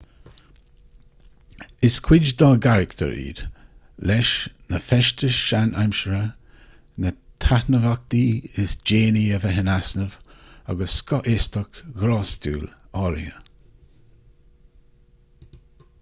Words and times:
is 1.87 1.97
cuid 2.05 2.23
dá 2.41 2.47
gcarachtar 2.65 3.11
iad 3.25 3.41
leis 4.11 4.29
na 4.75 4.79
feistis 4.85 5.35
sean-aimseartha 5.49 6.21
na 7.05 7.11
taitneamhachtaí 7.47 8.21
is 8.63 8.73
déanaí 8.91 9.25
a 9.39 9.39
bheith 9.45 9.59
in 9.65 9.69
easnamh 9.77 10.15
agus 10.75 10.95
scothaostacht 11.03 11.83
ghrástúil 12.05 12.65
áirithe 13.03 15.61